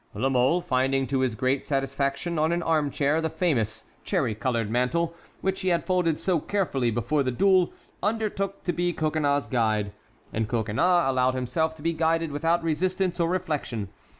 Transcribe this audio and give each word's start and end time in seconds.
La 0.15 0.29
Mole, 0.29 0.61
finding 0.61 1.05
to 1.05 1.19
his 1.19 1.35
great 1.35 1.63
satisfaction, 1.63 2.39
on 2.39 2.51
an 2.51 2.63
armchair, 2.63 3.21
the 3.21 3.29
famous 3.29 3.85
cherry 4.03 4.33
colored 4.33 4.67
mantle 4.67 5.13
which 5.41 5.61
he 5.61 5.67
had 5.67 5.85
folded 5.85 6.19
so 6.19 6.39
carefully 6.39 6.89
before 6.89 7.21
the 7.21 7.29
duel, 7.29 7.71
undertook 8.01 8.63
to 8.63 8.73
be 8.73 8.93
Coconnas's 8.93 9.47
guide, 9.47 9.91
and 10.33 10.49
Coconnas 10.49 11.07
allowed 11.07 11.35
himself 11.35 11.75
to 11.75 11.83
be 11.83 11.93
guided 11.93 12.31
without 12.31 12.63
resistance 12.63 13.19
or 13.19 13.29
reflection. 13.29 13.89